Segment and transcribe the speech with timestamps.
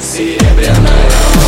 [0.00, 1.41] Siempre andará.